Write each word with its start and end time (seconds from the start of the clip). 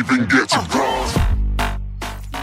even 0.00 0.20
get 0.26 0.48
to 0.48 0.60
cross. 0.72 1.10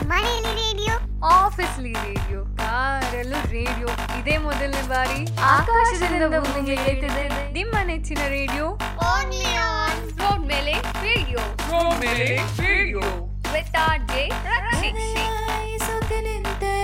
ಮನೆಯಲ್ಲಿ 0.09 0.51
radio 0.59 0.93
ಆಫೀಸ್ಲಿ 1.33 1.91
radio 2.03 2.39
ಕಾರಲ್ಲೂ 2.59 3.39
ರೇಡಿಯೋ 3.55 3.87
ಇದೇ 4.19 4.35
ಮೊದಲನೇ 4.45 4.83
ಬಾರಿ 4.91 5.19
ಆಕಾಶದಿಂದ 5.53 6.25
ಭೂಮಿಗೆ 6.45 6.75
ಏರ್ತಿದೆ 6.83 7.25
ನಿಮ್ಮ 7.57 7.75
ನೆಚ್ಚಿನ 7.89 8.21
ರೇಡಿಯೋ 8.35 8.65
ಓನ್ಲಿ 9.09 9.43
ಆನ್ 9.67 10.03
ರೋಡ್ 10.21 10.45
ಮೇಲೆ 10.53 10.75
ರೇಡಿಯೋ 11.07 11.41
ರೋಡ್ 11.71 11.97
ಮೇಲೆ 12.05 12.27
ರೇಡಿಯೋ 12.65 13.03
ವಿತ್ 13.55 13.77
ಆರ್ 13.85 14.03
ಜೆ 14.11 14.23
ರಕ್ಷಿಸಿ 14.53 15.25
ಸೊಗನಿಂತೆ 15.87 16.75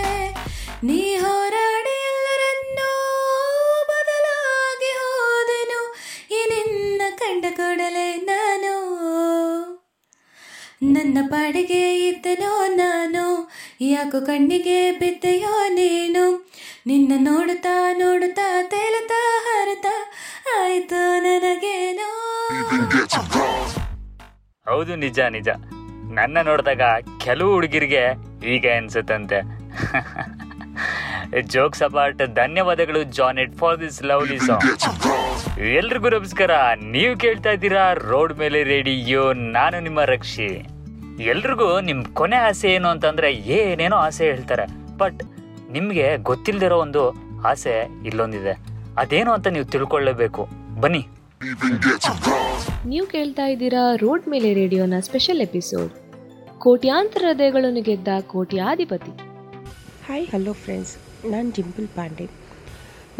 ನೀ 0.90 1.02
ಹೋರಾಡಿ 1.24 1.73
ಪಾಡಿಗೆ 11.34 12.08
ಇದ್ದನೋ 12.08 12.76
ನಾನು? 12.76 13.52
ಯಾಕೋ 13.82 14.22
ಕಣ್ಣಿಗೆ 14.22 14.92
ಬಿದ್ದೆಯೋ 14.92 15.54
ನೀನು? 15.70 16.52
ನಿನ್ನ 16.88 17.14
ನೋಡುತ್ತಾ 17.18 17.94
ನೋಡುತ್ತಾ 17.94 18.62
ತೇಲುತ್ತಾ 18.62 19.22
ಹಾರುತ್ತಾ 19.46 19.94
ಆಯ್ತು 20.64 21.00
ನನಗೇನೋ. 21.20 22.10
ಹೌದು, 24.72 24.96
ನಿಜ 24.96 25.20
ನಿಜ. 25.20 25.50
ನನ್ನ 26.14 26.38
ನೋಡಿದಾಗ 26.44 26.82
ಕೆಲವು 27.24 27.54
ಹುಡುಗಿರಿಗೆ 27.54 28.06
ಹೀಗೆ 28.46 28.72
ಅನ್ಸುತ್ತಂತೆ. 28.72 29.40
ಜೋಕ್ಸ್ 31.42 31.84
ಅಬಾಟ್ 31.84 32.22
ಧನ್ಯವಾದಗಳು 32.36 33.04
John 33.04 33.40
it 33.40 33.58
for 33.58 33.82
this 33.82 34.04
lovely 34.04 34.40
song 34.40 35.60
ಎಲ್ರಿಗೂ 35.60 36.10
ನಮಸ್ಕಾರ. 36.10 36.52
ನೀವು 36.82 37.18
ಕೇಳ್ತಾ 37.18 37.50
ಇದ್ದೀರಾ 37.50 37.94
ರೋಡ್ 37.94 38.38
ಮೇಲೆ 38.38 38.64
ರೇಡಿಯೋ. 38.64 39.34
ನಾನು 39.34 39.80
ನಿಮ್ಮ 39.80 40.04
ರಕ್ಷಿ. 40.04 40.50
ಎಲ್ರಿಗೂ 41.22 41.80
ನಿಮ್ಮ 41.80 42.04
ಕೊನೆ 42.14 42.36
ಆಸೆ 42.36 42.74
ಏನು 42.74 42.88
ಅಂತಂದ್ರೆ 42.88 43.34
ಏನೇನೋ 43.34 43.96
ಆಸೆ 43.96 44.26
ಹೇಳ್ತಾರೆ. 44.26 44.98
ಬಟ್ 44.98 45.24
ನಿಮಗೆ 45.72 46.18
ಗೊತ್ತಿಲ್ದಿರೋ 46.18 46.78
ಒಂದು 46.78 47.14
ಆಸೆ 47.42 47.88
ಇಲ್ಲೊಂದಿದೆ. 48.06 48.58
ಅದೇನು 48.98 49.32
ಅಂತ 49.32 49.48
ನೀವು 49.48 49.66
ತಿಳ್ಕೊಳ್ಳೇಬೇಕು. 49.66 50.48
ಬನ್ನಿ. 50.80 51.08
ನೀವು 52.86 53.06
ಕೇಳ್ತಾ 53.06 53.46
ಇದ್ದೀರಾ 53.46 53.96
ರೋಡ್ 53.96 54.28
ಮೇಲೆ 54.28 54.54
ರೇಡಿಯೋನ 54.54 54.94
ಸ್ಪೆಷಲ್ 55.00 55.42
ಎಪಿಸೋಡ್. 55.42 55.94
ಕೋಟ್ಯಾಂತರ 56.60 57.26
ಹೃದಯಗಳನ್ನು 57.30 57.82
ಗೆದ್ದ 57.82 58.08
ಕೋಟ್ಯಾಧಿಪತಿ. 58.22 59.12
ಹಾಯ್ 60.08 60.28
ಹಲೋ 60.28 60.54
ಫ್ರೆಂಡ್ಸ್ 60.54 61.26
ನಾನು 61.26 61.50
ಡಿಂಪಲ್ 61.50 61.88
ಪಾಂಡೆ. 61.88 62.43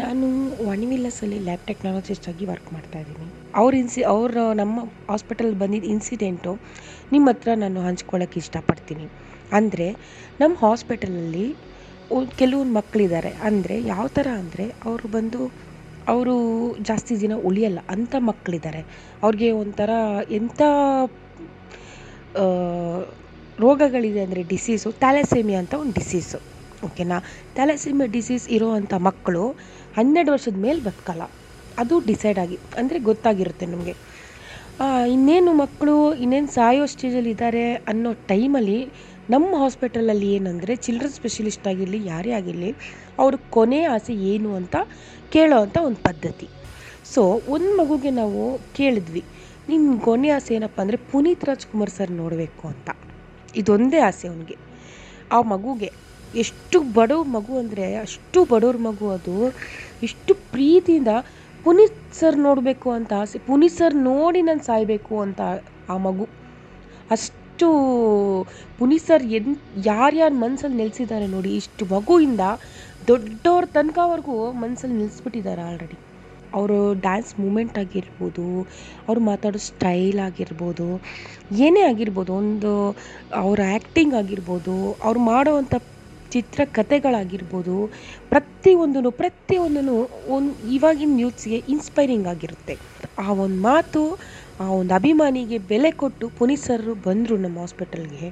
ನಾನು 0.02 0.26
ವಣಿವಿಲ್ಲಸಲ್ಲಿ 0.68 1.36
ಲ್ಯಾಬ್ 1.46 1.64
ಟೆಕ್ನಾಲಜಿಸ್ಟ್ 1.68 2.26
ಆಗಿ 2.30 2.44
ವರ್ಕ್ 2.50 2.70
ಮಾಡ್ತಾ 2.76 2.98
ಇದ್ದೀನಿ. 3.02 3.26
ಅವ್ರ 3.60 3.72
ಇನ್ಸಿ 3.80 4.00
ಅವ್ರ 4.12 4.36
ನಮ್ಮ 4.60 4.76
ಹಾಸ್ಪಿಟಲ್ 5.10 5.52
ಬಂದಿದ್ದ 5.60 5.86
ಇನ್ಸಿಡೆಂಟು 5.94 6.52
ನಿಮ್ಮ 7.12 7.26
ಹತ್ರ 7.32 7.50
ನಾನು 7.62 7.80
ಹಂಚ್ಕೊಳ್ಳೋಕ್ಕೆ 7.86 8.38
ಇಷ್ಟಪಡ್ತೀನಿ. 8.42 9.06
ಅಂದರೆ 9.58 9.86
ನಮ್ಮ 10.40 10.54
ಹಾಸ್ಪಿಟಲಲ್ಲಿ 10.64 11.46
ಕೆಲವೊಂದು 12.40 12.74
ಮಕ್ಕಳಿದ್ದಾರೆ 12.78 13.30
ಅಂದರೆ 13.48 13.76
ಯಾವ 13.92 14.06
ಥರ 14.16 14.26
ಅಂದರೆ 14.42 14.64
ಅವರು 14.88 15.06
ಬಂದು, 15.16 15.40
ಅವರು 16.14 16.34
ಜಾಸ್ತಿ 16.88 17.14
ದಿನ 17.22 17.34
ಉಳಿಯಲ್ಲ 17.50 17.80
ಅಂಥ 17.94 18.14
ಮಕ್ಕಳಿದ್ದಾರೆ 18.30 18.82
ಅವ್ರಿಗೆ 19.24 19.50
ಒಂಥರ 19.62 19.90
ಎಂಥ 20.38 20.60
ರೋಗಗಳಿದೆ 23.58 24.20
ಅಂದರೆ 24.26 24.42
ಡಿಸೀಸು 24.52 24.88
ಥ್ಯಾಲಸೇಮಿಯಾ 25.02 25.58
ಅಂತ 25.62 25.74
ಒಂದು 25.82 25.94
ಡಿಸೀಸು 26.00 26.38
ಓಕೆನಾ? 26.84 27.18
ಥ್ಯಾಲಸಿಮಿಯಾ 27.54 28.08
ಡಿಸೀಸ್ 28.08 28.46
ಇರೋವಂಥ 28.48 28.94
ಮಕ್ಕಳು 29.08 29.44
ಹನ್ನೆರಡು 29.96 30.32
ವರ್ಷದ 30.32 30.58
ಮೇಲೆ 30.58 30.80
ಬದುಕಲ್ಲ. 30.82 31.24
ಅದು 31.78 31.94
ಡಿಸೈಡ್ 32.06 32.38
ಆಗಿ, 32.38 32.56
ಅಂದರೆ 32.78 32.98
ಗೊತ್ತಾಗಿರುತ್ತೆ 33.08 33.66
ನಮಗೆ. 33.66 33.94
ಇನ್ನೇನು 35.08 35.50
ಮಕ್ಕಳು 35.54 35.94
ಇನ್ನೇನು 36.14 36.48
ಸಾಯೋ 36.48 36.86
ಸ್ಟೇಜಲ್ಲಿ 36.86 37.30
ಇದ್ದಾರೆ 37.30 37.64
ಅನ್ನೋ 37.90 38.12
ಟೈಮಲ್ಲಿ 38.28 38.78
ನಮ್ಮ 39.30 39.50
ಹಾಸ್ಪಿಟಲಲ್ಲಿ 39.58 40.28
ಏನಂದರೆ 40.32 40.76
ಚಿಲ್ಡ್ರನ್ 40.76 41.12
ಸ್ಪೆಷಲಿಸ್ಟ್ 41.12 41.66
ಆಗಿರಲಿ, 41.66 42.04
ಯಾರೇ 42.04 42.30
ಆಗಿರಲಿ, 42.30 42.70
ಅವ್ರ 43.18 43.34
ಕೊನೆ 43.50 43.80
ಆಸೆ 43.94 44.14
ಏನು 44.32 44.54
ಅಂತ 44.54 44.76
ಕೇಳೋ 45.32 45.58
ಅಂತ 45.60 45.78
ಒಂದು 45.82 46.00
ಪದ್ಧತಿ. 46.02 46.48
ಸೊ, 47.14 47.22
ಒಂದು 47.48 47.76
ಮಗುಗೆ 47.76 48.10
ನಾವು 48.10 48.42
ಕೇಳಿದ್ವಿ 48.76 49.22
ನಿಮ್ಮ 49.68 50.00
ಕೊನೆ 50.00 50.28
ಆಸೆ 50.28 50.54
ಏನಪ್ಪ 50.54 50.80
ಅಂದರೆ 50.80 50.98
ಪುನೀತ್ 51.12 51.44
ರಾಜ್ಕುಮಾರ್ 51.44 51.90
ಸರ್ 51.90 52.12
ನೋಡಬೇಕು 52.12 52.64
ಅಂತ. 52.68 52.88
ಇದೊಂದೇ 53.56 53.98
ಆಸೆ 54.00 54.28
ಅವನಿಗೆ. 54.28 54.56
ಆ 55.32 55.40
ಮಗುಗೆ 55.52 55.90
ಎಷ್ಟು 56.42 56.78
ಬಡವ 56.98 57.22
ಮಗು 57.36 57.54
ಅಂದರೆ, 57.62 57.86
ಅಷ್ಟು 58.04 58.38
ಬಡವ್ರ 58.52 58.78
ಮಗು 58.88 59.08
ಅದು. 59.16 59.36
ಎಷ್ಟು 60.08 60.34
ಪ್ರೀತಿಯಿಂದ 60.54 61.12
ಪುನೀತ್ 61.64 62.00
ಸರ್ 62.20 62.36
ನೋಡಬೇಕು 62.46 62.88
ಅಂತ 62.98 63.12
ಆಸೆ, 63.22 63.38
ಪುನೀತ್ 63.50 63.76
ಸರ್ 63.80 63.94
ನೋಡಿ 64.10 64.40
ನಾನು 64.48 64.62
ಸಾಯಬೇಕು 64.70 65.14
ಅಂತ 65.26 65.40
ಆ 65.92 65.96
ಮಗು. 66.06 66.26
ಅಷ್ಟು 67.16 67.68
ಪುನೀತ್ 68.78 69.06
ಸರ್ 69.08 69.24
ಎನ್, 69.38 69.52
ಯಾರ್ಯಾರು 69.92 70.36
ಮನಸ್ಸಲ್ಲಿ 70.44 70.78
ನೆಲೆಸಿದ್ದಾರೆ 70.82 71.26
ನೋಡಿ, 71.36 71.50
ಇಷ್ಟು 71.62 71.84
ಮಗುವಿಂದ 71.94 72.44
ದೊಡ್ಡವ್ರ 73.10 73.64
ತನಕವರೆಗೂ 73.76 74.36
ಮನಸ್ಸಲ್ಲಿ 74.64 74.96
ನಿಲ್ಲಿಸ್ಬಿಟ್ಟಿದ್ದಾರೆ 75.00 75.62
ಆಲ್ರೆಡಿ 75.68 75.98
ಅವರು 76.58 76.78
ಡ್ಯಾನ್ಸ್ 77.04 77.30
ಮೂಮೆಂಟ್ 77.42 77.76
ಆಗಿರ್ಬೋದು, 77.82 78.44
ಅವ್ರು 79.06 79.20
ಮಾತಾಡೋ 79.30 79.60
ಸ್ಟೈಲ್ 79.70 80.18
ಆಗಿರ್ಬೋದು, 80.26 80.86
ಏನೇ 81.66 81.82
ಆಗಿರ್ಬೋದು, 81.92 82.32
ಒಂದು 82.42 82.72
ಅವ್ರ 83.44 83.60
ಆ್ಯಕ್ಟಿಂಗ್ 83.74 84.14
ಆಗಿರ್ಬೋದು, 84.20 84.76
ಅವ್ರು 85.06 85.22
ಮಾಡೋವಂಥ 85.32 85.74
ಚಿತ್ರಕಥೆಗಳಾಗಿರ್ಬೋದು 86.34 87.74
ಪ್ರತಿಯೊಂದೂ 88.28 89.10
ಪ್ರತಿಯೊಂದೂ 89.12 89.96
ಒಂದು 90.28 90.52
ಇವಾಗಿನ 90.68 91.10
ನ್ಯೂಸ್ಗೆ 91.14 91.58
ಇನ್ಸ್ಪೈರಿಂಗ್ 91.68 92.26
ಆಗಿರುತ್ತೆ. 92.26 92.74
ಆ 93.18 93.32
ಒಂದು 93.36 93.60
ಮಾತು, 93.62 94.02
ಆ 94.60 94.66
ಒಂದು 94.72 94.94
ಅಭಿಮಾನಿಗೆ 94.94 95.58
ಬೆಲೆ 95.70 95.90
ಕೊಟ್ಟು 95.92 96.28
ಪುನೀತ್ 96.30 96.68
ಬಂದರು 97.04 97.36
ನಮ್ಮ 97.36 97.58
ಹಾಸ್ಪಿಟಲ್ಗೆ 97.58 98.28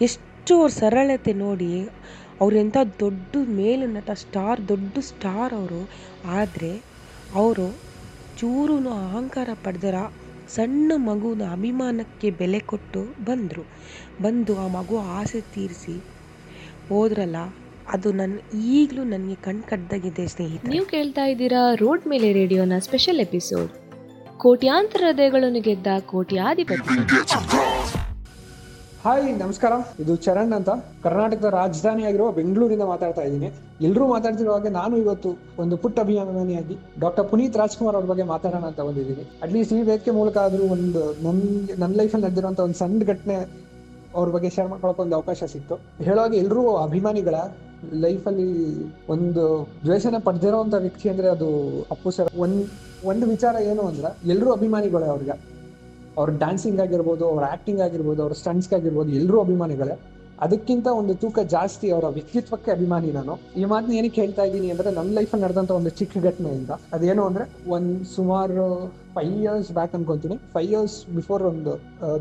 ಎಷ್ಟು 0.00 0.68
ಸರಳತೆ 0.70 1.32
ನೋಡಿ 1.36 1.72
ಅವರೆಂಥ 2.40 2.76
ದೊಡ್ಡ 3.00 3.20
ಮೇಲು 3.50 3.86
ನಟ 3.86 4.10
ಸ್ಟಾರ್ 4.14 4.68
ದೊಡ್ಡ 4.68 4.98
ಸ್ಟಾರ್ 5.00 5.54
ಅವರು. 5.54 5.80
ಆದರೆ, 6.34 6.72
ಅವರು 7.32 7.66
ಚೂರೂ 8.36 8.76
ಅಹಂಕಾರ 9.04 9.48
ಪಡೆದರ, 9.64 9.96
ಸಣ್ಣ 10.48 10.92
ಮಗುವಿನ 10.96 11.42
ಅಭಿಮಾನಕ್ಕೆ 11.52 12.30
ಬೆಲೆ 12.30 12.60
ಕೊಟ್ಟು 12.60 13.00
ಬಂದರು. 13.24 13.64
ಬಂದು 14.22 14.58
ಆ 14.58 14.66
ಮಗು 14.68 14.98
ಆಸೆ 15.12 15.40
ತೀರಿಸಿ 15.54 15.94
ಹೋದ್ರಲ್ಲ 16.92 17.36
ಅದು 17.92 18.12
ನನ್ನ 18.12 18.36
ಈಗಲೂ 18.78 19.04
ನನಗೆ 19.04 19.34
ಕಣ್ 19.34 19.62
ಕಟ್ಟದಾಗಿದೆ 19.62 20.26
ಸ್ನೇಹಿತರೆ. 20.26 20.70
ನೀವು 20.70 20.86
ಕೇಳ್ತಾ 20.86 21.24
ಇದ್ದೀರಾ 21.24 21.62
ರೋಡ್ 21.74 22.04
ಮೇಲೆ 22.06 22.32
ರೇಡಿಯೋನ 22.32 22.72
ಸ್ಪೆಷಲ್ 22.78 23.20
ಎಪಿಸೋಡ್. 23.20 23.70
ಕೋಟ್ಯಾಂತರ 24.38 25.02
ಹೃದಯಗಳನ್ನು 25.08 25.60
ಗೆದ್ದ 25.60 25.86
ಕೋಟ್ಯಾಧಿಪತಿ. 26.06 26.94
ಹಾಯ್ 29.04 29.38
ನಮಸ್ಕಾರ. 29.38 29.72
ಇದು 30.00 30.16
ಚರಣ್ 30.16 30.52
ಅಂತ. 30.52 30.70
ಕರ್ನಾಟಕದ 31.04 31.44
ರಾಜಧಾನಿಯಾಗಿರುವ 31.44 32.28
ಬೆಂಗಳೂರಿಂದ 32.32 32.82
ಮಾತಾಡ್ತಾ 32.82 33.22
ಇದ್ದೀನಿ. 33.22 33.48
ಎಲ್ಲರೂ 33.86 34.04
ಮಾತಾಡ್ತಿರೋ 34.06 34.52
ಹಾಗೆ 34.52 34.68
ನಾನು 34.68 34.96
ಇವತ್ತು 34.96 35.30
ಒಂದು 35.58 35.76
ಪುಟ್ಟ 35.76 36.00
ಅಭಿಮಾನಿಯಾಗಿ 36.00 36.76
ಡಾಕ್ಟರ್ 37.00 37.28
ಪುನೀತ್ 37.28 37.56
ರಾಜ್ಕುಮಾರ್ 37.56 37.96
ಅವ್ರ 37.96 38.06
ಬಗ್ಗೆ 38.06 38.22
ಮಾತಾಡೋಣ 38.22 38.64
ಅಂತ 38.64 38.80
ಬಂದಿದ್ದೀನಿ. 38.80 39.24
ಅಟ್ಲೀಸ್ಟ್ 39.42 39.72
ಈ 39.72 39.82
ವೇದಿಕೆ 39.82 40.10
ಮೂಲಕ 40.10 40.38
ಆದರೂ 40.38 40.66
ಒಂದು 40.66 41.02
ನನ್ಗೆ 41.24 41.74
ನನ್ನ 41.80 41.92
ಲೈಫಲ್ಲಿ 41.96 42.26
ನಡೆದಿರುವಂಥ 42.26 42.60
ಒಂದು 42.60 42.74
ಸಣ್ಣ 42.74 43.02
ಘಟನೆ 43.04 43.61
ಅವ್ರ 44.14 44.28
ಬಗ್ಗೆ 44.28 44.50
ಶೇರ್ 44.50 44.68
ಮಾಡ್ಕೊಳಕ್ 44.68 45.00
ಒಂದು 45.00 45.16
ಅವಕಾಶ 45.16 45.44
ಸಿಕ್ತು. 45.44 45.74
ಹೇಳುವಾಗ 46.04 46.34
ಎಲ್ಲರೂ 46.34 46.76
ಅಭಿಮಾನಿಗಳ 46.76 47.34
ಲೈಫಲ್ಲಿ 47.92 48.48
ಒಂದು 49.08 49.68
ದ್ವೇಷನ 49.84 50.14
ಪಡೆದಿರೋಂಥ 50.24 50.74
ವ್ಯಕ್ತಿ 50.74 51.08
ಅಂದ್ರೆ 51.08 51.28
ಅದು 51.28 51.80
ಅಪ್ಪು 51.90 52.10
ಸರ್. 52.10 52.28
ಒಂದ್, 52.38 52.66
ಒಂದು 53.04 53.26
ವಿಚಾರ 53.26 53.56
ಏನು 53.62 53.82
ಅಂದ್ರೆ 53.82 54.30
ಎಲ್ಲರೂ 54.30 54.52
ಅಭಿಮಾನಿಗಳೇ 54.52 55.06
ಅವ್ರಿಗೆ. 55.06 55.40
ಅವ್ರ 56.18 56.30
ಡ್ಯಾನ್ಸಿಂಗ್ 56.30 56.80
ಆಗಿರ್ಬೋದು, 56.80 57.28
ಅವ್ರ 57.28 57.44
ಆಕ್ಟಿಂಗ್ 57.44 57.80
ಆಗಿರ್ಬೋದು, 57.80 58.22
ಅವ್ರ 58.22 58.32
ಸ್ಟಂಟ್ಸ್ 58.32 58.72
ಆಗಿರ್ಬೋದು 58.72 59.10
ಎಲ್ಲರೂ 59.10 59.40
ಅಭಿಮಾನಿಗಳೇ. 59.40 60.00
ಅದಕ್ಕಿಂತ 60.40 60.86
ಒಂದು 60.86 61.14
ತೂಕ 61.14 61.38
ಜಾಸ್ತಿ 61.38 61.90
ಅವರ 61.90 62.06
ವ್ಯಕ್ತಿತ್ವಕ್ಕೆ 62.08 62.70
ಅಭಿಮಾನಿ 62.70 63.12
ನಾನು. 63.12 63.38
ಈ 63.56 63.64
ಮಾತನ್ನ 63.64 63.92
ಏನಕ್ಕೆ 63.92 64.20
ಹೇಳ್ತಾ 64.20 64.42
ಇದ್ದೀನಿ 64.42 64.70
ಅಂದ್ರೆ 64.70 64.90
ನನ್ನ 64.90 65.14
ಲೈಫಲ್ಲಿ 65.14 65.44
ನಡೆದಂತ 65.44 65.70
ಒಂದು 65.70 65.90
ಚಿಕ್ಕ 65.90 66.18
ಘಟನೆಯಿಂದ. 66.18 66.70
ಅದೇನು 66.92 67.24
ಅಂದ್ರೆ 67.24 67.70
ಒಂದ್ 67.70 68.04
ಸುಮಾರು 68.04 68.92
ಫೈವ್ 69.16 69.34
ಇಯರ್ಸ್ 69.42 69.70
ಬ್ಯಾಕ್ 69.78 69.94
ಅನ್ಕೊಂತೀನಿ 69.98 70.36
ಫೈವ್ 70.54 70.70
ಇಯರ್ಸ್ 70.74 70.96
ಬಿಫೋರ್ 71.18 71.42
ಒಂದು 71.50 71.72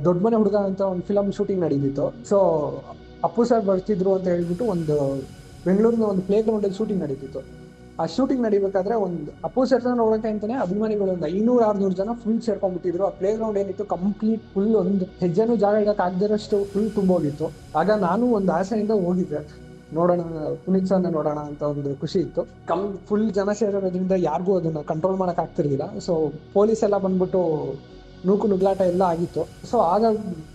ದೊಡ್ಡ 0.06 0.18
ಮನೆ 0.26 0.36
ಹುಡುಗ 0.42 0.58
ಅಂತ 0.70 0.82
ಒಂದು 0.94 1.06
ಫಿಲಮ್ 1.10 1.32
ಶೂಟಿಂಗ್ 1.38 1.62
ನಡೀತಿತ್ತು. 1.66 2.06
ಸೊ 2.30 2.38
ಅಪ್ಪು 3.28 3.42
ಸರ್ 3.50 3.64
ಬರ್ತಿದ್ರು 3.72 4.12
ಅಂತ 4.18 4.28
ಹೇಳ್ಬಿಟ್ಟು 4.34 4.66
ಒಂದು 4.76 4.98
ಬೆಂಗಳೂರಿನ 5.66 6.06
ಒಂದು 6.12 6.24
ಪ್ಲೇ 6.28 6.38
ಗ್ರೌಂಡ್ 6.46 6.64
ಅಲ್ಲಿ 6.68 6.78
ಶೂಟಿಂಗ್ 6.82 7.02
ನಡೀತಿತ್ತು. 7.06 7.42
ಆ 8.02 8.06
ಶೂಟಿಂಗ್ 8.14 8.42
ನಡಿಬೇಕಾದ್ರೆ 8.46 8.96
ಒಂದು, 9.06 9.32
ಅಪ್ಪು 9.48 9.64
ಸರ್ 9.70 9.84
ನೋಡಕ್ಕೆ 10.02 10.30
ಅಂತಾನೆ 10.34 10.56
ಅಭಿಮಾನಿಗಳು 10.66 11.10
ಒಂದು 11.16 11.28
ಐನೂರು, 11.36 11.64
ಆರ್ನೂರು 11.70 11.96
ಜನ 12.00 12.14
ಫುಲ್ 12.22 12.40
ಸೇರ್ಕೊಂಡ್ಬಿಟ್ಟಿದ್ರು. 12.46 13.04
ಆ 13.10 13.12
ಪ್ಲೇ 13.20 13.32
ಗ್ರೌಂಡ್ 13.40 13.58
ಏನಿತ್ತು 13.62 13.86
ಕಂಪ್ಲೀಟ್ 13.96 14.46
ಫುಲ್ 14.54 14.72
ಒಂದು 14.82 15.06
ಹೆಜ್ಜೆನೂ 15.24 15.56
ಜಾಗ 15.64 15.82
ಇಡಕ್ಕೆ 15.84 16.04
ಆಗದಿರೋಷ್ಟು 16.08 16.60
ಫುಲ್ 16.72 16.90
ತುಂಬೋಗಿತ್ತು. 16.98 17.48
ಆಗ 17.82 17.90
ನಾನು 18.08 18.26
ಒಂದು 18.38 18.52
ಆಸೆಯಿಂದ 18.60 18.96
ಹೋಗಿದ್ದೆ. 19.08 19.42
ನೋಡೋಣ, 19.94 20.22
ಪುನೀತ್ 20.66 20.88
ಸರ್ನ 20.88 21.10
ನೋಡೋಣ 21.10 21.38
ಅಂತ 21.38 21.62
ಒಂದು 21.62 22.00
ಖುಷಿ 22.02 22.20
ಇತ್ತು. 22.20 22.42
ಕಮ್ 22.68 22.98
ಫುಲ್ 23.08 23.34
ಜನ 23.34 23.52
ಸೇರೋದ್ರಿಂದ 23.52 24.12
ಯಾರಿಗೂ 24.18 24.58
ಅದನ್ನ 24.58 24.78
ಕಂಟ್ರೋಲ್ 24.88 25.18
ಮಾಡಕ್ 25.18 25.40
ಆಗ್ತಿರ್ಲಿಲ್ಲ. 25.40 26.00
ಸೊ 26.00 26.32
ಪೊಲೀಸ್ 26.54 26.84
ಎಲ್ಲ 26.84 26.98
ಬಂದ್ಬಿಟ್ಟು 26.98 27.42
ನೂಕು 28.26 28.48
ನುಗ್ಲಾಟ 28.48 28.82
ಎಲ್ಲ 28.82 29.02
ಆಗಿತ್ತು. 29.02 29.48
ಸೊ 29.72 29.78
ಆಗ 29.78 30.06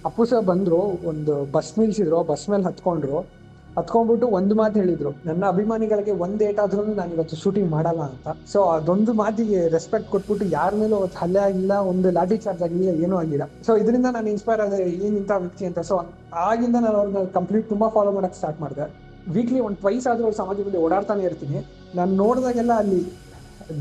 ಅಪ್ಪು 0.05 0.25
ಸರ್ 0.25 0.45
ಬಂದ್ರು, 0.45 0.83
ಒಂದು 1.09 1.53
ಬಸ್ 1.53 1.79
ನಿಲ್ಸಿದ್ರು 1.79 2.23
ಬಸ್ 2.25 2.51
ಮೇಲೆ 2.51 2.63
ಹತ್ಕೊಂಡ್ರು. 2.63 3.37
ಹತ್ಕೊಂಡ್ಬಿಟ್ಟು 3.79 4.27
ಒಂದು 4.27 4.55
ಮಾತು 4.55 4.81
ಹೇಳಿದ್ರು, 4.81 5.11
ನನ್ನ 5.27 5.45
ಅಭಿಮಾನಿಗಳಿಗೆ 5.47 6.11
ಒಂದ್ 6.11 6.39
ಡೇಟ್ 6.39 6.59
ಆದ್ರೂ 6.59 6.85
ನಾನು 6.85 7.15
ಇವತ್ತು 7.15 7.37
ಶೂಟಿಂಗ್ 7.37 7.71
ಮಾಡಲ್ಲ 7.71 8.01
ಅಂತ. 8.01 8.29
ಸೊ 8.53 8.63
ಅದೊಂದು 8.63 9.13
ಮಾತಿಗೆ 9.13 9.69
ರೆಸ್ಪೆಕ್ಟ್ 9.69 10.11
ಕೊಟ್ಬಿಟ್ಟು 10.11 10.47
ಯಾರ 10.47 10.75
ಮೇಲೂ 10.75 10.97
ಹಲ್ಲೆ 11.17 11.39
ಆಗಿಲ್ಲ, 11.39 11.73
ಒಂದು 11.73 12.11
ಲಾಠಿ 12.11 12.37
ಚಾರ್ಜ್ 12.37 12.63
ಆಗಿಲ್ಲ, 12.63 13.03
ಏನೂ 13.03 13.17
ಆಗಿಲ್ಲ. 13.17 13.43
ಸೊ 13.67 13.77
ಇದರಿಂದ 13.77 14.07
ನಾನು 14.13 14.29
ಇನ್ಸ್ಪೈರ್ 14.29 14.61
ಆದ 14.61 14.73
ಏನಿಂತ 14.73 15.31
ವ್ಯಕ್ತಿ? 15.31 15.67
ಅಂತ. 15.67 15.79
ಸೊ 15.79 15.97
ಆಗಿಂದ 16.33 16.75
ನಾನು 16.75 16.97
ಅವ್ರನ್ನ 16.97 17.25
ಕಂಪ್ಲೀಟ್ 17.25 17.69
ತುಂಬಾ 17.69 17.89
ಫಾಲೋ 17.89 18.13
ಮಾಡಕ್ 18.13 18.35
ಸ್ಟಾರ್ಟ್ 18.35 18.61
ಮಾಡಿದೆ. 18.61 19.06
ವೀಕ್ಲಿ 19.35 19.61
ಒಂದು 19.67 19.79
ಟ್ವೈಸ್ 19.83 20.07
ಆದರೂ 20.11 20.25
ಅವ್ರ 20.29 20.37
ಸಮಾಜದಲ್ಲಿ 20.43 20.79
ಓಡಾಡ್ತಾನೆ 20.87 21.23
ಇರ್ತೀನಿ. 21.29 21.59
ನಾನು 21.99 22.13
ನೋಡಿದಾಗೆಲ್ಲ 22.23 22.73
ಅಲ್ಲಿ 22.83 23.01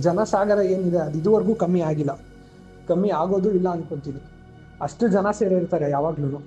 ಜನಸಾಗರ 0.06 0.60
ಏನಿದೆ, 0.74 1.00
ಅದು 1.08 1.18
ಇದುವರೆಗೂ 1.22 1.56
ಕಮ್ಮಿ 1.64 1.82
ಆಗಿಲ್ಲ. 1.90 2.12
ಕಮ್ಮಿ 2.90 3.10
ಆಗೋದು 3.22 3.50
ಇಲ್ಲ 3.60 3.68
ಅನ್ಕೊಂತೀನಿ. 3.76 4.22
ಅಷ್ಟು 4.86 5.08
ಜನ 5.16 5.28
ಸೇರಿರ್ತಾರೆ 5.40 5.90
ಯಾವಾಗ್ಲೂ 5.96 6.40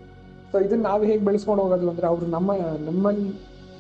ಸೊ 0.53 0.59
ಇದನ್ನ 0.67 0.83
ನಾವು 0.91 1.03
ಹೇಗೆ 1.11 1.23
ಬೆಳೆಸ್ಕೊಂಡು 1.29 1.63
ಹೋಗೋದು 1.63 1.87
ಅಂದ್ರೆ 1.93 2.07
ಅವ್ರು 2.11 2.27
ನಮ್ಮ 2.37 2.51
ನಮ್ಮಲ್ಲಿ 2.89 3.29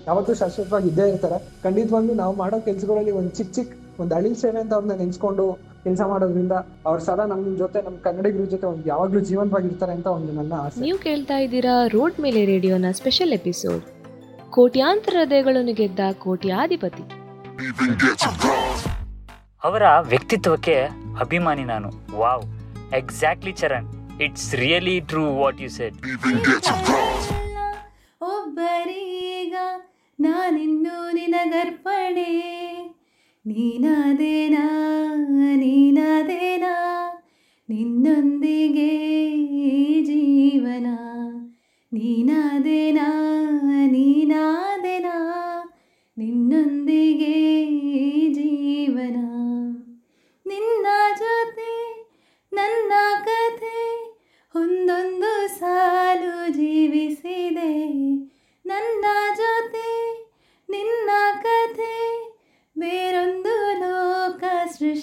ಯಾವತ್ತೂ 0.06 0.32
ಶಾಶ್ವತವಾಗಿ 0.40 0.88
ಇದ್ದೇ 0.88 1.06
ಇರ್ತಾರೆ. 1.12 1.38
ಖಂಡಿತವಾಗ್ಲೂ 1.64 2.14
ನಾವು 2.22 2.34
ಮಾಡೋ 2.42 2.58
ಕೆಲಸಗಳಲ್ಲಿ 2.68 3.12
ಒಂದು 3.20 3.30
ಚಿಕ್ಕ 3.38 3.52
ಚಿಕ್ಕ 3.58 4.00
ಒಂದು 4.02 4.12
ಅಳಿಲ್ 4.18 4.36
ಸೇವೆ 4.42 4.58
ಅಂತ 4.62 4.72
ಅವ್ರನ್ನ 4.76 4.94
ನೆನೆಸ್ಕೊಂಡು 5.02 5.44
ಕೆಲಸ 5.84 6.02
ಮಾಡೋದ್ರಿಂದ 6.12 6.54
ಅವ್ರ 6.88 6.98
ಸದಾ 7.08 7.24
ನಮ್ಮ 7.32 7.56
ಜೊತೆ 7.62 7.78
ನಮ್ಮ 7.86 7.96
ಕನ್ನಡಿಗರ 8.06 8.44
ಜೊತೆ 8.54 8.66
ಒಂದು 8.72 8.84
ಯಾವಾಗ್ಲೂ 8.92 9.20
ಜೀವಂತವಾಗಿರ್ತಾರೆ 9.30 9.92
ಅಂತ 9.98 10.08
ಒಂದು 10.18 10.32
ನನ್ನ 10.38 10.52
ಆಸೆ. 10.64 10.80
ನೀವು 10.86 10.98
ಕೇಳ್ತಾ 11.06 11.38
ಇದ್ದೀರಾ 11.44 11.76
ರೋಡ್ 11.96 12.18
ಮೇಲೆ 12.26 12.42
ರೇಡಿಯೋನ 12.52 12.90
ಸ್ಪೆಷಲ್ 13.00 13.32
ಎಪಿಸೋಡ್. 13.40 13.84
ಕೋಟ್ಯಾಂತರ 14.58 15.16
ಹೃದಯಗಳನ್ನು 15.20 15.74
ಗೆದ್ದ 15.74 16.00
ಕೋಟ್ಯಾಧಿಪತಿ. 16.12 17.02
ಅವರ 19.64 19.82
ವ್ಯಕ್ತಿತ್ವಕ್ಕೆ 20.00 20.74
ಅಭಿಮಾನಿ 21.20 21.64
ನಾನು. 21.64 21.90
Wow. 22.16 22.42
Exactly 22.94 23.52
Charan 23.52 24.20
it's 24.20 24.54
really 24.54 25.00
true 25.00 25.34
what 25.34 25.60
you 25.60 25.68
said. 25.68 25.96
ಒಬ್ಬರೀಗ 28.22 29.54
ನಾನಿನ್ನು 30.20 31.14
ನಿನಗರ್ಪಣೆ. 31.14 32.30
ನೀನಾದೇನಾ? 33.46 35.14
ನೀನಾದೇನಾ? 35.54 37.04
ನಿನ್ನೊಂದಿಗೆ 37.68 38.88
ಜೀವನ. 40.02 40.86
ನೀನಾದೇನಾ? 41.92 43.24
ನೀನಾದೇನಾ 43.86 44.47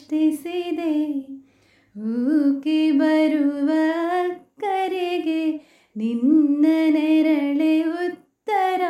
ಸೃಷ್ಟಿಸಿದೆ 0.05 0.95
ಊಕೆ 1.95 2.79
ಬರುವ 2.91 3.69
ಕರೆಗೆ 4.59 5.43
ನಿನ್ನ 5.95 6.65
ನೆರಳೆ 6.89 7.73
ಉತ್ತರ. 8.05 8.81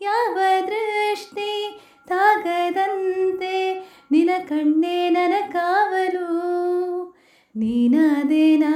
ಯಾವ 0.00 0.36
ದೃಷ್ಟಿ 0.66 1.52
ತಾಗದಂತೆ 2.08 3.56
ನಿನ 4.10 4.30
ಕಣ್ಣೇ 4.48 4.98
ನನ 5.10 5.34
ಕಾವಲು 5.52 6.30
ನೀನಾದೇನಾ 7.54 8.74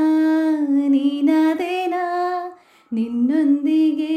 ನೀನಾದೇನಾ, 0.89 2.05
ನಿನ್ನೊಂದಿಗೆ 2.93 4.17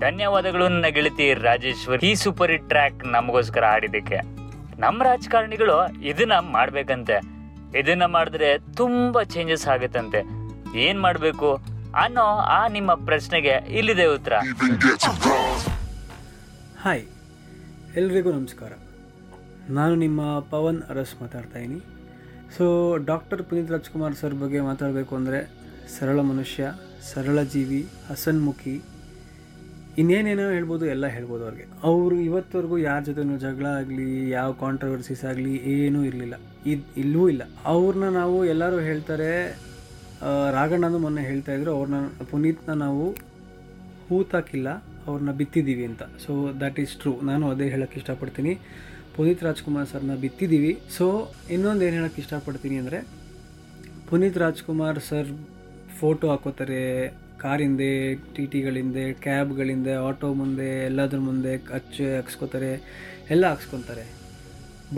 ಧನ್ಯವಾದಗಳು 0.00 0.64
ನನ್ನ 0.68 0.86
ಗೆಳತಿ 0.86 1.34
ರಾಜೇಶ್ವರ್. 1.34 2.04
ಈ 2.04 2.14
ಸೂಪರ್ 2.14 2.50
ಹಿಟ್ 2.50 2.68
ಟ್ರ್ಯಾಕ್ 2.68 3.04
ನಮಗೋಸ್ಕರ 3.04 3.64
ಆಡಿದ್ದಕ್ಕೆ 3.64 4.18
ನಮ್ಮ 4.78 5.02
ರಾಜಕಾರಣಿಗಳು 5.02 5.76
ಇದನ್ನ 6.02 6.32
ಮಾಡ್ಬೇಕಂತೆ. 6.38 7.16
ಇದನ್ನ 7.78 8.04
ಮಾಡಿದ್ರೆ 8.04 8.58
ತುಂಬಾ 8.58 9.22
ಚೇಂಜಸ್ 9.22 9.66
ಆಗುತ್ತಂತೆ. 9.66 10.20
ಏನ್ 10.78 11.00
ಮಾಡ್ಬೇಕು 11.00 11.50
ಅನ್ನೋ 11.94 12.26
ಆ 12.58 12.68
ನಿಮ್ಮ 12.68 12.94
ಪ್ರಶ್ನೆಗೆ 12.94 13.54
ಇಲ್ಲಿದೆ 13.78 14.06
ಉತ್ತರ. 14.06 14.32
ಹಾಯ್ 16.82 17.04
ಎಲ್ರಿಗೂ 17.96 18.32
ನಮಸ್ಕಾರ. 18.32 18.72
ನಾನು 19.70 19.94
ನಿಮ್ಮ 19.94 20.20
ಪವನ್ 20.40 20.82
ಅರಸ್ 20.82 21.14
ಮಾತಾಡ್ತಾ 21.22 21.58
ಇದ್ದೀನಿ. 21.58 21.80
So 22.56 22.96
doctor 22.96 23.42
Puneeth 23.42 23.70
Rajkumar 23.70 24.14
sir 24.14 24.34
ಬಗ್ಗೆ 24.34 24.60
ಮಾತಾಡಬೇಕು 24.60 25.16
ಅಂದರೆ 25.16 25.40
ಸರಳ 25.98 26.20
ಮನುಷ್ಯ. 26.20 26.70
ಸರಳ 27.10 27.38
ಜೀವಿ 27.52 27.80
ಹಸನ್ಮುಖಿ, 28.08 28.74
ಇನ್ನೇನೇನೋ 30.00 30.46
ಹೇಳ್ಬೋದು, 30.56 30.84
ಎಲ್ಲ 30.94 31.06
ಹೇಳ್ಬೋದು 31.14 31.42
ಅವ್ರಿಗೆ. 31.46 31.66
ಅವರು 31.90 32.16
ಇವತ್ತವರೆಗೂ 32.26 32.76
ಯಾರ 32.88 33.00
ಜೊತೆನೂ 33.08 33.36
ಜಗಳ 33.44 33.66
ಆಗಲಿ, 33.80 34.08
ಯಾವ 34.36 34.50
ಕಾಂಟ್ರವರ್ಸೀಸ್ 34.64 35.22
ಆಗಲಿ 35.30 35.54
ಏನೂ 35.76 36.00
ಇರಲಿಲ್ಲ. 36.10 36.36
ಇದು 36.72 36.84
ಇಲ್ಲೂ 37.02 37.22
ಇಲ್ಲ. 37.32 37.42
ಅವ್ರನ್ನ 37.72 38.08
ನಾವು 38.20 38.36
ಎಲ್ಲರೂ 38.52 38.78
ಹೇಳ್ತಾರೆ 38.88 39.30
ರಾಘಣ್ಣನೂ 40.58 40.98
ಮೊನ್ನೆ 41.06 41.22
ಹೇಳ್ತಾ 41.30 41.52
ಇದ್ರು 41.58 41.72
ಅವ್ರನ್ನ 41.78 41.98
ಪುನೀತ್ನ 42.30 42.72
ನಾವು 42.84 43.04
ಹೂತಾಕಿಲ್ಲ 44.08 44.68
ಅವ್ರನ್ನ 45.08 45.32
ಬಿತ್ತಿದ್ದೀವಿ 45.40 45.84
ಅಂತ. 45.90 46.02
ಸೊ 46.24 46.32
ದ್ಯಾಟ್ 46.60 46.78
ಈಸ್ 46.84 46.94
ಟ್ರೂ 47.02 47.12
ನಾನು 47.30 47.44
ಅದೇ 47.54 47.66
ಹೇಳೋಕ್ಕೆ 47.74 47.98
ಇಷ್ಟಪಡ್ತೀನಿ. 48.00 48.52
ಪುನೀತ್ 49.16 49.42
ರಾಜ್ಕುಮಾರ್ 49.48 49.86
ಸರ್ನ 49.92 50.14
ಬಿತ್ತಿದ್ದೀವಿ. 50.24 50.72
ಸೊ 50.96 51.06
ಇನ್ನೊಂದು 51.54 51.84
ಏನು 51.86 51.96
ಹೇಳೋಕ್ಕೆ 51.98 52.20
ಇಷ್ಟಪಡ್ತೀನಿ 52.24 52.76
ಅಂದರೆ, 52.82 52.98
ಪುನೀತ್ 54.10 54.38
ರಾಜ್ಕುಮಾರ್ 54.44 55.00
ಸರ್ 55.10 55.30
ಫೋಟೋ 56.00 56.26
ಹಾಕೋತಾರೆ 56.32 56.82
ಕಾರಿಂದೆ 57.42 57.90
ಟಿ 58.34 58.44
ಟಿಗಳಿಂದೆ 58.52 59.04
ಕ್ಯಾಬ್ಗಳಿಂದೆ 59.24 59.92
ಆಟೋ 60.06 60.28
ಮುಂದೆ, 60.40 60.68
ಎಲ್ಲದ್ರ 60.90 61.18
ಮುಂದೆ 61.26 61.52
ಅಚ್ಚು 61.78 62.04
ಹಾಕ್ಸ್ಕೋತಾರೆ, 62.16 62.70
ಎಲ್ಲ 63.34 63.44
ಹಾಕ್ಸ್ಕೊತಾರೆ. 63.52 64.04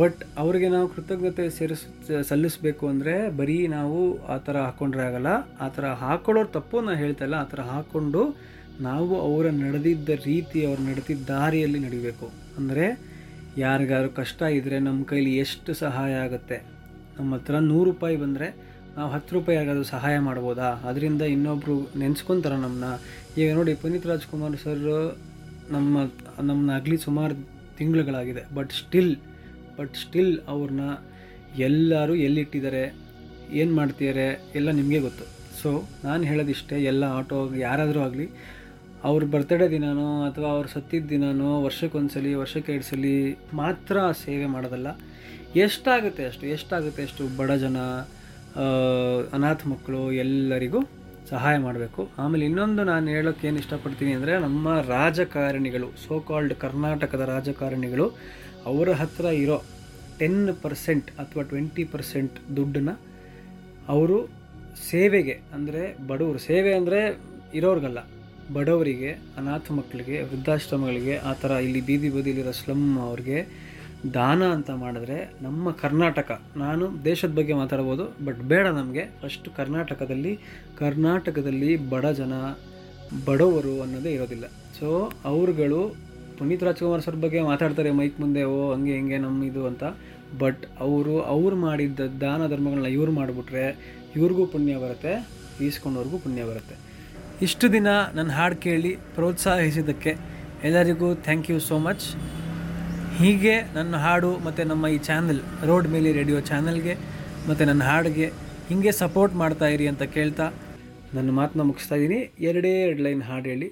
ಬಟ್ 0.00 0.20
ಅವ್ರಿಗೆ 0.42 0.68
ನಾವು 0.74 0.86
ಕೃತಜ್ಞತೆ 0.94 1.44
ಸೇರಿಸ್, 1.58 1.84
ಸಲ್ಲಿಸಬೇಕು 2.28 2.84
ಅಂದರೆ 2.92 3.14
ಬರೀ 3.40 3.56
ನಾವು 3.76 3.98
ಆ 4.34 4.36
ಥರ 4.46 4.56
ಹಾಕ್ಕೊಂಡ್ರೆ 4.66 5.02
ಆಗಲ್ಲ. 5.08 5.30
ಆ 5.64 5.68
ಥರ 5.76 5.86
ಹಾಕ್ಕೊಳ್ಳೋರು 6.02 6.50
ತಪ್ಪು 6.58 6.76
ನಾನು 6.86 6.98
ಹೇಳ್ತಾಯಿಲ್ಲ 7.04 7.36
ಆ 7.44 7.48
ಥರ 7.52 7.62
ಹಾಕ್ಕೊಂಡು 7.72 8.22
ನಾವು 8.88 9.14
ಅವರ 9.28 9.46
ನಡೆದಿದ್ದ 9.64 10.10
ರೀತಿ, 10.30 10.60
ಅವ್ರು 10.68 10.82
ನಡೆದಿದ್ದ 10.90 11.24
ದಾರಿಯಲ್ಲಿ 11.34 11.80
ನಡಿಬೇಕು. 11.86 12.28
ಅಂದರೆ 12.58 12.86
ಯಾರಿಗಾದ್ರು 13.64 14.10
ಕಷ್ಟ 14.20 14.42
ಇದ್ದರೆ 14.58 14.76
ನಮ್ಮ 14.88 15.00
ಕೈಲಿ 15.12 15.32
ಎಷ್ಟು 15.44 15.70
ಸಹಾಯ 15.84 16.12
ಆಗುತ್ತೆ? 16.26 16.58
ನಮ್ಮ 17.16 17.30
ಹತ್ರ 17.36 17.54
ನೂರು 17.70 17.86
ರೂಪಾಯಿ 17.90 18.18
ಬಂದರೆ 18.24 18.48
ನಾವು 18.96 19.10
ಹತ್ತು 19.10 19.34
ರೂಪಾಯಿ 19.34 19.56
ಯಾರಿಗಾದ್ರೂ 19.56 19.84
ಸಹಾಯ 19.84 20.18
ಮಾಡ್ಬೋದಾ? 20.18 20.68
ಅದರಿಂದ 20.68 21.22
ಇನ್ನೊಬ್ಬರು 21.22 21.98
ನೆನೆಸ್ಕೊಂತಾರೆ 21.98 22.54
ನಮ್ಮನ್ನ 22.54 22.84
ಈಗ 23.40 23.54
ನೋಡಿ 23.54 23.74
ಪುನೀತ್ 23.74 24.06
ರಾಜ್ಕುಮಾರ್ 24.06 24.56
ಸರ್ 24.56 25.18
ನಮ್ಮ 25.70 25.98
ನಮ್ಮನ್ನ 26.42 26.96
ಸುಮಾರು 26.96 27.34
ತಿಂಗಳುಗಳಾಗಿದೆ. 27.76 28.54
ಬಟ್ 28.54 28.72
ಸ್ಟಿಲ್ 28.72 29.16
ಬಟ್ 29.78 29.94
ಸ್ಟಿಲ್ 29.94 30.40
ಅವ್ರನ್ನ 30.48 30.80
ಎಲ್ಲರೂ 31.58 32.14
ಎಲ್ಲಿಟ್ಟಿದ್ದಾರೆ? 32.14 32.94
ಏನು 33.52 33.74
ಮಾಡ್ತಿದ್ದಾರೆ? 33.74 34.52
ಎಲ್ಲ 34.54 34.70
ನಿಮಗೆ 34.70 35.00
ಗೊತ್ತು. 35.00 35.24
ಸೊ 35.62 35.82
ನಾನು 36.04 36.24
ಹೇಳೋದಿಷ್ಟೇ, 36.24 36.82
ಎಲ್ಲ 36.82 37.04
ಆಟೋ 37.04 37.54
ಯಾರಾದರೂ 37.54 38.00
ಆಗಲಿ, 38.00 38.28
ಅವ್ರ 39.04 39.24
ಬರ್ತಡೇ 39.24 39.68
ದಿನನೋ 39.68 40.24
ಅಥವಾ 40.24 40.48
ಅವ್ರು 40.48 40.68
ಸತ್ತಿದ್ದ 40.68 41.08
ದಿನನೋ 41.08 41.62
ವರ್ಷಕ್ಕೊಂದ್ಸಲಿ, 41.62 42.34
ವರ್ಷಕ್ಕೆ 42.34 42.72
ಎರಡು 42.72 42.84
ಸಲ 42.84 43.04
ಮಾತ್ರ 43.56 44.10
ಸೇವೆ 44.10 44.46
ಮಾಡೋದಲ್ಲ. 44.46 44.86
ಎಷ್ಟಾಗುತ್ತೆ 45.56 46.26
ಅಷ್ಟು 46.26 46.46
ಎಷ್ಟಾಗುತ್ತೆ 46.46 47.02
ಅಷ್ಟು 47.02 47.36
ಬಡ 47.36 47.50
ಜನ? 47.50 47.76
ಅನಾಥ 49.36 49.60
ಮಕ್ಕಳು 49.72 50.00
ಎಲ್ಲರಿಗೂ 50.24 50.80
ಸಹಾಯ 51.32 51.56
ಮಾಡಬೇಕು. 51.64 52.02
ಆಮೇಲೆ 52.22 52.44
ಇನ್ನೊಂದು 52.50 52.82
ನಾನು 52.90 53.08
ಹೇಳೋಕ್ಕೆ 53.16 53.44
ಏನು 53.48 53.58
ಇಷ್ಟಪಡ್ತೀನಿ 53.62 54.12
ಅಂದರೆ 54.18 54.32
ನಮ್ಮ 54.46 54.68
ರಾಜಕಾರಣಿಗಳು 54.94 55.88
ಸೋ 56.04 56.16
ಕಾಲ್ಡ್ 56.28 56.54
ಕರ್ನಾಟಕದ 56.64 57.24
ರಾಜಕಾರಣಿಗಳು, 57.34 58.06
ಅವರ 58.70 58.88
ಹತ್ರ 59.00 59.26
ಇರೋ 59.42 59.58
ಟೆನ್ 60.20 60.42
ಪರ್ಸೆಂಟ್ 60.64 61.10
ಅಥವಾ 61.22 61.42
ಟ್ವೆಂಟಿ 61.50 61.84
ಪರ್ಸೆಂಟ್ 61.92 62.38
ದುಡ್ಡನ್ನು 62.56 62.94
ಅವರು 63.94 64.18
ಸೇವೆಗೆ 64.90 65.36
ಅಂದರೆ 65.56 65.82
ಬಡವರು, 66.10 66.40
ಸೇವೆ 66.50 66.72
ಅಂದರೆ 66.80 67.00
ಇರೋರ್ಗಲ್ಲ, 67.58 68.00
ಬಡವರಿಗೆ, 68.56 69.10
ಅನಾಥ 69.40 69.66
ಮಕ್ಕಳಿಗೆ, 69.78 70.16
ವೃದ್ಧಾಶ್ರಮಗಳಿಗೆ, 70.28 71.14
ಆ 71.30 71.32
ಥರ 71.42 71.52
ಇಲ್ಲಿ 71.66 71.80
ಬೀದಿ 71.88 72.10
ಬದಿಲಿರೋ 72.16 72.52
ಸ್ಲಮ್ 72.60 72.86
ಅವ್ರಿಗೆ 73.08 73.38
ದಾನ 74.14 74.42
ಅಂತ 74.52 74.70
ಮಾಡಿದ್ರೆ 74.70 75.34
ನಮ್ಮ 75.42 75.70
ಕರ್ನಾಟಕ, 75.70 76.42
ನಾನು 76.56 77.04
ದೇಶದ 77.04 77.32
ಬಗ್ಗೆ 77.34 77.54
ಮಾತಾಡ್ಬೋದು 77.54 78.04
ಬಟ್ 78.24 78.38
ಬೇಡ 78.52 78.66
ನಮಗೆ. 78.66 79.04
ಫಸ್ಟ್ 79.22 79.48
ಕರ್ನಾಟಕದಲ್ಲಿ 79.56 80.38
ಕರ್ನಾಟಕದಲ್ಲಿ 80.78 81.76
ಬಡ 81.76 82.06
ಜನ, 82.06 82.32
ಬಡವರು 83.26 83.82
ಅನ್ನೋದೇ 83.82 84.12
ಇರೋದಿಲ್ಲ. 84.12 84.44
ಸೊ 84.78 85.12
ಅವ್ರುಗಳು 85.24 85.96
ಪುನೀತ್ 86.38 86.62
ರಾಜ್ಕುಮಾರ್ 86.62 87.02
ಸರ್ 87.02 87.16
ಬಗ್ಗೆ 87.16 87.40
ಮಾತಾಡ್ತಾರೆ, 87.42 87.90
ಮೈಕ್ 87.90 88.20
ಮುಂದೆ, 88.20 88.44
ಓ, 88.44 88.72
ಹಂಗೆ, 88.72 88.94
ಹಿಂಗೆ 88.94 89.18
ನಮ್ಮ 89.18 89.44
ಇದು 89.44 89.66
ಅಂತ. 89.66 89.84
ಬಟ್ 90.38 90.66
ಅವರು, 90.80 91.22
ಅವ್ರು 91.22 91.56
ಮಾಡಿದ್ದ 91.56 92.00
ದಾನ 92.00 92.46
ಧರ್ಮಗಳನ್ನ 92.46 92.86
ಇವ್ರು 92.86 93.12
ಮಾಡಿಬಿಟ್ರೆ, 93.12 93.64
ಇವ್ರಿಗೂ 94.16 94.46
ಪುಣ್ಯ 94.46 94.76
ಬರುತ್ತೆ, 94.76 95.28
ಈಸ್ಕೊಂಡವ್ರಿಗೂ 95.66 96.18
ಪುಣ್ಯ 96.18 96.44
ಬರುತ್ತೆ. 96.44 96.76
ಇಷ್ಟು 97.42 97.72
ದಿನ 97.72 97.86
ನನ್ನ 98.14 98.30
ಹಾಡು 98.30 98.56
ಕೇಳಿ 98.56 98.96
ಪ್ರೋತ್ಸಾಹಿಸಿದ್ದಕ್ಕೆ 99.14 100.14
ಎಲ್ಲರಿಗೂ 100.64 101.14
ಥ್ಯಾಂಕ್ 101.14 101.50
ಯು 101.50 101.60
ಸೋ 101.60 101.78
ಮಚ್ 101.78 102.06
ಹೀಗೆ 103.20 103.54
ನನ್ನ 103.74 103.94
ಹಾಡು 104.04 104.30
ಮತ್ತು 104.44 104.62
ನಮ್ಮ 104.70 104.84
ಈ 104.94 104.98
ಚಾನಲ್ 105.08 105.40
ರೋಡ್ 105.68 105.86
ಮೇಲೆ 105.94 106.08
ರೇಡಿಯೋ 106.18 106.38
ಚಾನಲ್ಗೆ 106.50 106.94
ಮತ್ತು 107.48 107.62
ನನ್ನ 107.70 107.82
ಹಾಡಿಗೆ 107.90 108.26
ಹೀಗೆ 108.68 108.92
ಸಪೋರ್ಟ್ 109.00 109.34
ಮಾಡ್ತಾ 109.42 109.66
ಇರಿ 109.74 109.86
ಅಂತ 109.92 110.04
ಕೇಳ್ತಾ 110.16 110.46
ನನ್ನ 111.16 111.30
ಮಾತನ್ನ 111.38 111.62
ಮುಗಿಸ್ತಾ 111.68 111.96
ಇದ್ದೀನಿ. 111.98 112.18
ಎರಡೇ 112.48 112.72
ಎರಡು 112.84 113.02
ಲೈನ್ 113.06 113.22
ಹಾಡು 113.28 113.48
ಹೇಳಿ 113.52 113.68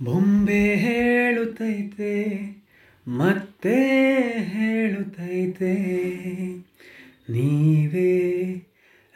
ಬೊಂಬೆ 0.00 0.62
ಹೇಳುತ್ತೈತೆ, 0.84 2.14
ಮತ್ತೆ 3.06 3.76
ಹೇಳುತ್ತೈತೆ. 4.54 5.72
ನೀವೇ 7.34 8.12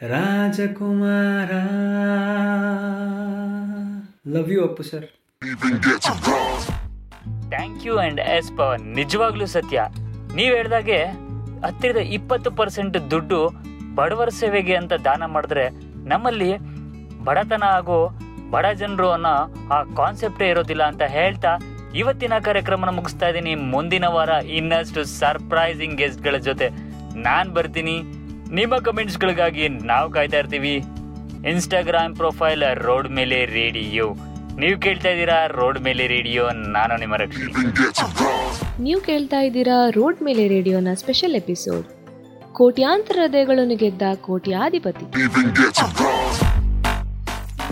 ರಾಜಕುಮಾರ. 0.01 1.51
Love 4.35 4.51
you 4.55 4.61
Appu 4.67 4.85
sir 4.91 5.07
thank 7.53 7.83
you 7.87 7.95
and 7.97 8.19
yes 8.35 8.51
Pavan 8.57 8.83
ನಿಜವಾಗ್ಲೂ 8.99 9.45
ಸತ್ಯ. 9.45 9.79
ನೀವು 10.37 10.51
ಹೇಳ್ದಾಗೆ 10.55 10.99
ಹತ್ತಿರದ 11.65 12.01
ಇಪ್ಪತ್ತು 12.17 12.49
ಪರ್ಸೆಂಟ್ 12.51 12.95
ದುಡ್ಡು 13.11 13.39
ಬಡವರ 13.95 14.29
ಸೇವೆಗೆ 14.39 14.75
ಅಂತ 14.75 14.93
ದಾನ 15.07 15.25
ಮಾಡಿದ್ರೆ 15.25 15.65
ನಮ್ಮಲ್ಲಿ 16.09 16.49
ಬಡತನ 17.27 17.63
ಹಾಗೂ 17.73 17.97
ಬಡ 18.53 18.65
ಜನರು 18.81 19.09
ಅನ್ನೋ 19.11 19.35
ಆ 19.75 19.77
ಕಾನ್ಸೆಪ್ಟೇ 19.99 20.47
ಇರೋದಿಲ್ಲ 20.49 20.83
ಅಂತ 20.83 21.03
ಹೇಳ್ತಾ 21.17 21.51
ಇವತ್ತಿನ 22.01 22.33
ಕಾರ್ಯಕ್ರಮನ 22.39 22.89
ಮುಗಿಸ್ತಾ 22.89 23.27
ಇದ್ದೀನಿ. 23.27 23.55
ಮುಂದಿನ 23.55 24.05
ವಾರ 24.05 24.29
ಇನ್ನಷ್ಟು 24.29 25.03
ಸರ್ಪ್ರೈಸಿಂಗ್ 25.03 25.97
ಗೆಸ್ಟ್ಗಳ 25.97 26.37
ಜೊತೆ 26.49 26.69
ನಾನು 27.27 27.49
ಬರ್ತೀನಿ. 27.53 27.95
ನಿಮ್ಮ 28.59 28.77
ಕಮೆಂಟ್ಸ್ಗಳಿಗಾಗಿ 28.77 29.67
ನಾವು 29.91 30.09
ಕಾಯ್ತಾ 30.11 30.37
ಇರ್ತೀವಿ. 30.37 30.75
ಇನ್ಸ್ಟಾಗ್ರಾಮ್ 31.51 32.15
ಪ್ರೊಫೈಲ್ 32.15 32.63
ರೋಡ್ 32.87 33.09
ಮೇಲೆ 33.09 33.45
ರೇಡಿಯೋ. 33.45 34.07
ನೀವು 34.59 34.79
ಕೇಳ್ತಾ 34.79 35.09
ಇದ್ದೀರಾ 35.09 35.47
ರೋಡ್ 35.47 35.79
ಮೇಲೆ 35.79 36.07
ರೇಡಿಯೋ 36.07 36.49
ನಾನು 36.49 36.97
ನಿಮ್ಮ 36.97 37.15
ರಕ್ಷಿ. 37.15 37.45
ನೀವು 38.81 39.01
ಕೇಳ್ತಾ 39.01 39.39
ಇದ್ದೀರಾ 39.41 39.89
ರೋಡ್ 39.89 40.21
ಮೇಲೆ 40.21 40.47
ರೇಡಿಯೋನ 40.47 40.87
ಸ್ಪೆಷಲ್ 40.93 41.35
ಎಪಿಸೋಡ್. 41.35 41.87
ಕೋಟ್ಯಾಂತರ 42.53 43.19
ಹೃದಯಗಳನ್ನು 43.21 43.75
ಗೆದ್ದ 43.75 44.01
ಕೋಟ್ಯಾಧಿಪತಿ. 44.21 45.05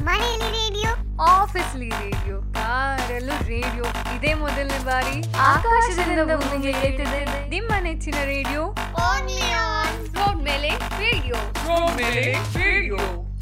ಮನೆಯಲ್ಲಿ 0.04 0.50
ರೇಡಿಯೋ 0.60 0.92
ಆಫೀಸ್ಲಿ 1.24 1.90
ರೇಡಿಯೋ 1.90 2.42
ಕಾರಲ್ಲೂ 2.54 3.48
ರೇಡಿಯೋ 3.48 3.84
ಇದೇ 4.18 4.34
ಮೊದಲನೇ 4.34 4.80
ಬಾರಿ 4.86 5.18
ಆಕಾಶದಿಂದ 5.38 6.20
ಭೂಮಿಗೆ 6.20 6.70
ಏರ್ತಿದೆ 6.70 7.50
ನಿಮ್ಮ 7.50 7.72
ನೆಚ್ಚಿನ 7.82 8.16
ರೇಡಿಯೋ. 8.26 8.62
ಓನ್ಲಿ 9.08 9.52
ಆನ್ 9.52 10.16
ರೋಡ್ 10.16 10.44
ಮೇಲೆ 10.44 10.70
ರೇಡಿಯೋ. 11.00 11.36
ರೋಡ್ 11.36 11.96
ಮೇಲೆ 11.98 12.32
ರೇಡಿಯೋ. 12.32 12.96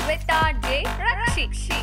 with 0.08 0.32
R 0.32 0.56
J 0.56 0.84
ರಕ್ಷಿಕ್ಷಿ 0.84 1.80